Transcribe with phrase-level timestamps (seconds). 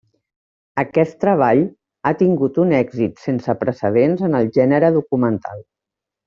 [0.83, 1.61] Aquest treball
[2.07, 5.63] ha tingut un èxit sense precedents en el gènere documental.